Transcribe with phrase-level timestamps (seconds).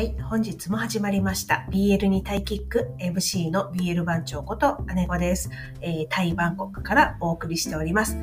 [0.00, 1.66] はい、本日も始まりました。
[1.68, 5.50] BL にタイキック MC の BL 番長こと姉子です、
[5.82, 8.16] えー、タイバンコクからお送りしております。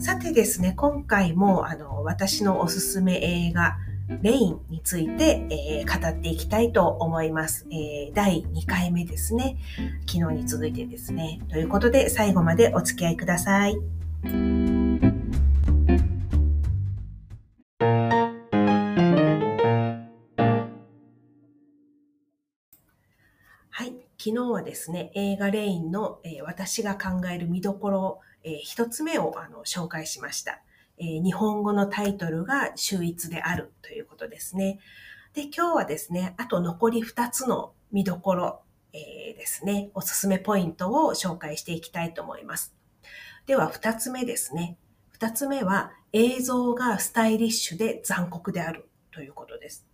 [0.00, 3.76] さてですね、今回もあの私のおすすめ映画
[4.20, 9.58] レインについて、えー、語っていきたいと思います、えー、第2回目ですね。
[10.08, 11.40] 昨日に続いてですね。
[11.50, 13.76] ということで最後までお付き合いください。
[24.24, 30.62] 昨日はですね、映画レインの、えー、私が考える見どころ、えー、一つ目をあの紹介しました、
[30.96, 34.78] えー、日本語のタイトルが秀逸であるということですね。
[35.34, 42.76] で、今日はですね、あと残り二つの見どころ、えー、ですね、おすすめポイントを紹介していきたいと思います。
[43.46, 44.78] では二つ目ですね。
[45.10, 49.84] 二つ目は映像がスタイリッシュで残酷であるということです。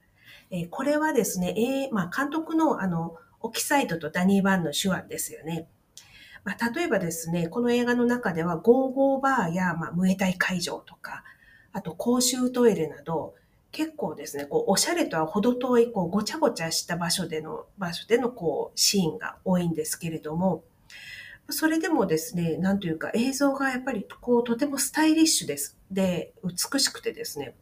[0.50, 5.68] えー、これはですね、えーまあ、監督のあのオキサイドとダニー・バンの手腕ですよね。
[6.44, 11.24] まあ、例えばですね、この映画の中ではゴーゴーバーや、まあ、ムエタイ会場とか、
[11.72, 13.34] あと公衆トイレなど、
[13.70, 20.64] 結構ですね、こう、おしゃれとは程遠い、こう、ごちゃごちゃした場所での、場所での、こう、シーンが多いんですけれども、
[21.50, 25.78] それでもですね、なんというか映像がやっぱり、こう、とてもスタイリッシュです。
[25.90, 27.54] で、美しくてですね、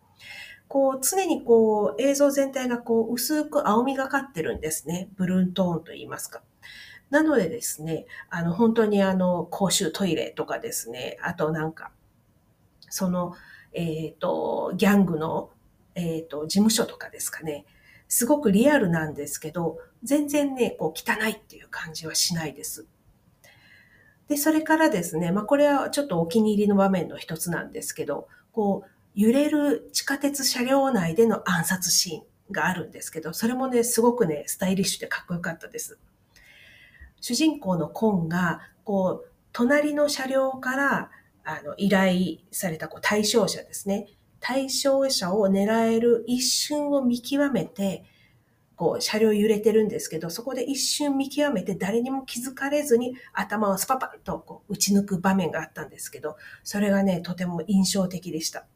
[0.68, 5.08] こう、常にこう、映像全体がこう、薄く青みがかってるんですね。
[5.16, 6.42] ブルーントーンと言いますか。
[7.10, 11.92] なのでですね、あの、本当にあの、公衆トイレとかですね、あとなんか、
[12.88, 13.34] その、
[13.72, 15.50] えっ、ー、と、ギャングの、
[15.94, 17.64] えっ、ー、と、事務所とかですかね、
[18.08, 22.86] すごくリアルなんですけど、全然ね、こう、汚いっていう感じはしないです。
[24.28, 35.98] で、それからですね、まあ、これはちょっとお気に入りの場面の一つなんですけど、こう、揺れる地下鉄車両内での暗殺シーンがあるんですけど、それもね、すごくね、スタイリッシュでかっこよかったです。
[37.22, 41.10] 主人公のコンが、こう、隣の車両から、
[41.44, 44.06] あの、依頼されたこう対象者ですね。
[44.38, 48.04] 対象者を狙える一瞬を見極めて、
[48.76, 58.66] こう、車両揺れてるんですけど、そこで一瞬見極めて誰にも気づかれずに頭をスパパンとこう打ち抜く場面があったんですけど、それがね、とても印象的でした。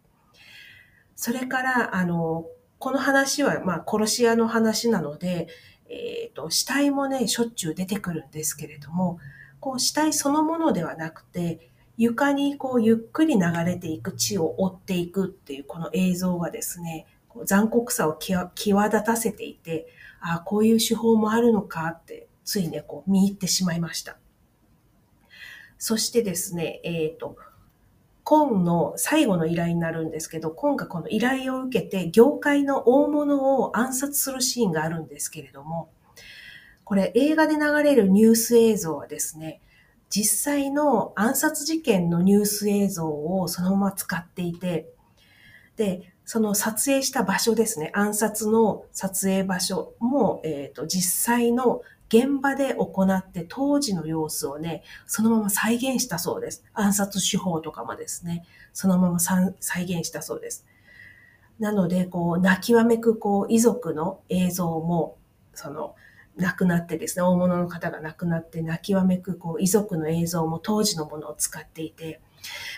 [1.20, 2.46] それから、あの、
[2.78, 5.48] この話は、まあ、殺し屋の話なので、
[5.90, 9.18] えっ、ー、と、死体もね、しょっちゅう出てくるんですけれども、
[9.60, 17.04] こう、死体そのものではなくて、床にこう、ゆっくり流れていく血を追っていくっていうこの映像がですね、
[17.44, 18.48] 残酷さを際
[18.86, 19.88] 立たせていて、
[20.22, 24.16] ああ、こういう手法もあるのかって、ついね、こう、見入ってしまいました。
[25.76, 27.36] そしてですね、えっ、ー、と、
[28.30, 35.90] コンの最後の依頼になるんですけど、コンがこの依頼を受けて、業界の大物を暗殺するシーンがあるんですけれども、
[36.84, 39.60] これ映画で流れるニュース映像はですね、
[40.10, 44.86] 実際の暗殺事件のニュース映像をそのまま使っていて、
[45.74, 56.64] で、その撮影した場所ですね、暗殺の撮影場所も、えっ、ー、と、実際の現場で行って当時の様子をね、そのまま再現したそうです。
[56.74, 59.54] 暗殺手法とかもですね、そのまま再
[59.84, 60.66] 現したそうです。
[61.60, 65.18] なので、こう、泣きわめく、こう、遺族の映像も、
[65.54, 65.94] その、
[66.36, 72.20] 亡くなってですね、大物の方が亡くなって泣きわめく、こう、遺族の映像も当時のものを使っていて、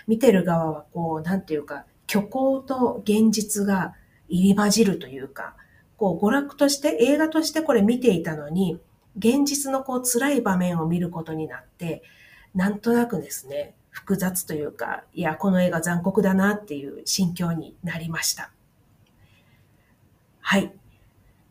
[0.05, 3.95] 見てる側は、こう、なんていうか、虚構と現実が
[4.27, 5.55] 入り混じるというか、
[5.97, 8.79] こう、娯楽として、映画としてこれ見ていたのに、
[9.17, 12.03] 現実のこう辛い場面を見ることになって、
[12.55, 18.51] なんとなくですね、複雑というか、いや、この映画残酷だなっていう心境になりました。
[20.41, 20.73] はい。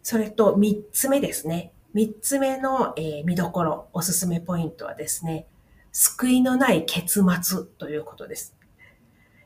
[0.03, 1.73] それと三つ目ですね。
[1.95, 5.47] 三つ目の、えー、見どころ、おすすめポイントはですね、
[5.93, 8.57] 救いのない結末ということです。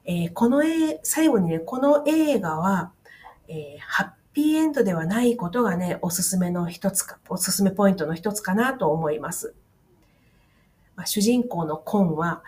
[0.05, 2.93] えー、この絵、最後にね、この映画は、
[3.49, 9.55] えー、ハッピーエンドではないことがね、おすすめの一つか、おすすめポイントの一つかなと思います。
[10.95, 12.43] まあ、主人公のコンは、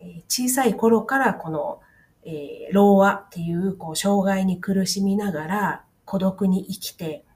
[0.00, 1.82] え小さい頃からこの、
[2.24, 7.26] えー、老和っていうこう障害に苦しみながら孤独に生きて、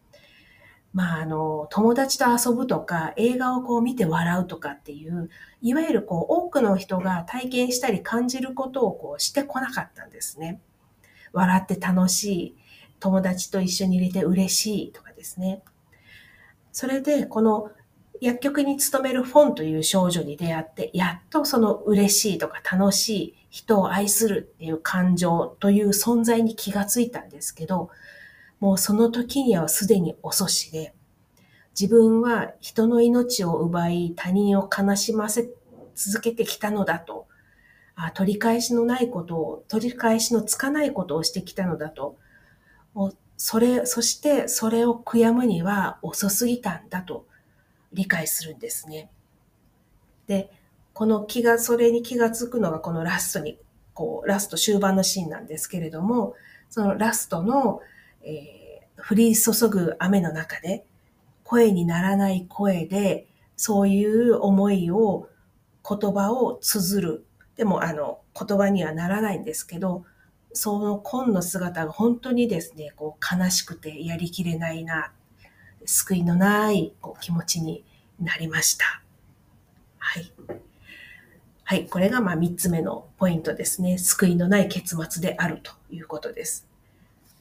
[0.95, 5.29] まあ、あの、友達と遊ぶとか、映画をこう見て笑うとかっていう、
[5.61, 10.63] いわゆるこう、多くの人が体験したり感じることをこうしてこなかったんですね。
[11.35, 12.57] 笑って楽しい、
[13.01, 15.63] 友達と一緒に入れて嬉しいとかですね。
[16.73, 17.71] それで、この
[18.21, 27.91] 薬局に勤めるフォンという少女に出会って、やっとその嬉しいとか楽しい、人を愛するっていう感情という存在に気がついたんですけど、
[28.61, 30.95] もうその時にはすでに遅しで、
[31.79, 35.49] 自分は人の命を奪い他人を悲しませ
[35.95, 37.27] 続けてきたのだと、
[37.95, 42.17] あ取り返しのないことを、取り返しのつかないことをしてきたのだと、
[42.95, 47.27] もうそれ、そしてそれを悔やむには遅すぎたんだと
[47.93, 49.11] 理解するんですね。
[50.27, 50.51] で、
[50.93, 53.61] この気が、それに気がつくのがこのラストに、
[53.95, 56.35] こう、ラスト終盤のシーンなんですけれども、
[56.69, 57.81] そのラストの、
[58.23, 60.85] えー、降り注ぐ雨の中で、
[61.45, 65.29] 声にならない声で、そういう思いを、
[65.89, 67.27] 言葉を綴る。
[67.57, 70.05] でも、あの、言葉にはならないんですけど、
[70.59, 75.13] その紺の姿が本当にですね、こう悲しくてやりきれないな、
[75.87, 77.85] 救いのないこう気持ちに
[78.21, 79.01] なりました。
[79.99, 80.33] はい。
[81.63, 81.87] はい。
[81.87, 83.99] これがまあ3つ目のポイントですね。
[83.99, 86.67] 救いのない結末であるということです。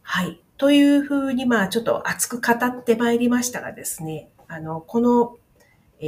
[0.04, 0.40] はい。
[0.58, 5.38] というふうにまあちょっと熱く語ってまいりましたがですね、あの、この
[6.00, 6.08] えー、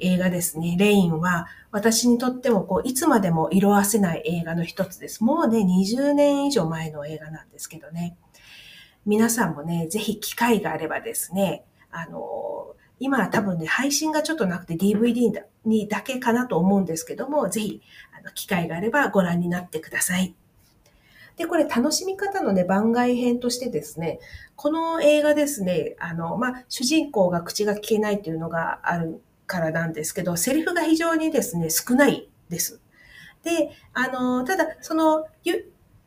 [0.00, 0.76] 映画ですね。
[0.78, 5.24] レインは私にとってもこういつまでも色あせない映画の一つです。
[5.24, 8.16] もうね、20年以上前の映画なんですけどね。
[9.06, 15.30] 皆さんもね、ぜひ機会があればですね、あの、今は多分ね、配信がちょっとなくて DVD
[15.64, 17.82] にだけかなと思うんですけども、ぜひ、
[18.18, 20.34] あの、機会があればご覧になってください。
[21.36, 24.20] で、これ楽しみ方のね、番外編としてですね、
[24.56, 32.80] この映画ですね、あの、まあ、主人公が口が聞けないっていうのがあるからなんですけど、セリフが非常にですね、少ないです。
[33.42, 35.26] で、あの、ただ、その、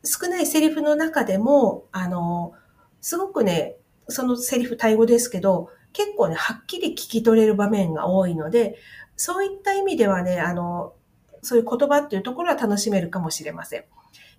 [0.04, 2.54] 少ないセリフの中でも、あの、
[3.00, 3.76] すごくね、
[4.08, 8.76] そのセリフ、タイ語ですけど、結構ね、はっきり聞き取れる場面が多いので、
[9.16, 10.94] そういった意味ではね、あの、
[11.42, 13.84] そういう言葉っていうところは楽しめるかもしれません。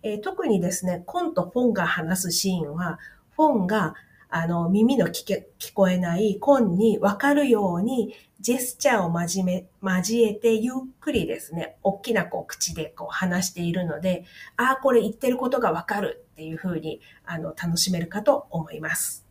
[0.03, 2.99] えー、特にですね、コンとフォンが話すシーンは、
[3.35, 3.95] フォンが
[4.29, 14.25] あの耳の聞け聞こえないコンにわかるようにジェスチャーを交め交えてゆっくりですね、大きなこう口でこう話しているので、
[14.55, 19.25] ああ、これ言ってることがわかるっていうふうにあの楽しめるかと思います。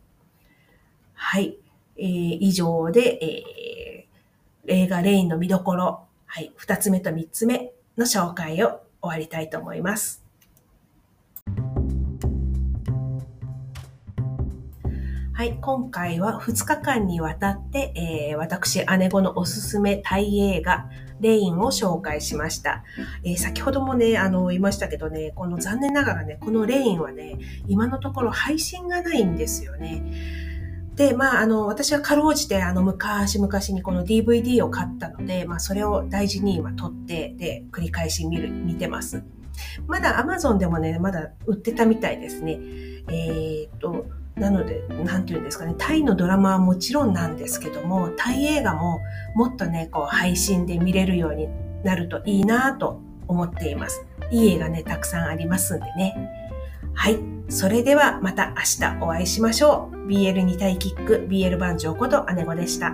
[1.13, 1.57] はい。
[1.97, 10.28] えー、以上で、えー、映画レインの見どころ、はい、二つ目と三つ目の紹介を終わりたいと思います。
[15.39, 20.89] はい、今回は2日間にわたって、えー、私、姉子のおすすめタイ映画、
[21.21, 22.83] レインを紹介しました。
[23.23, 27.37] えー、先ほどもね、あの、言いましたけどね、この残念ながらね、このレインはね、
[27.69, 30.03] 今のところ配信がないんですよね。
[30.95, 39.23] で、まあ、あの、私はかろうじて、あの、昔々にこの DVD を買ったので、まあ、それを大事に今撮って、で、繰り返し見る、見てます。
[39.87, 42.59] まだ Amazon でもね、まだ売ってたみたいですね。
[43.07, 44.05] えー、っと、
[44.39, 49.01] なので、なんていうんですかね、タイのドラマはもちろんなんですけども、タイ映画も
[49.35, 51.49] もっとね、こう配信で見れるように
[51.83, 54.05] なるといいなと思っています。
[54.31, 56.15] いい映画ね、たくさんありますんでね。
[56.93, 57.19] はい。
[57.49, 60.07] それではまた明日お会いしましょう。
[60.07, 62.93] BL 2体キック、BL 番長こと姉子でした。